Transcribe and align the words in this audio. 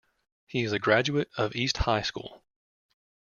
He 0.47 0.63
is 0.63 0.71
a 0.71 0.79
graduate 0.79 1.29
of 1.37 1.55
East 1.55 1.77
High 1.77 2.01
School. 2.01 2.41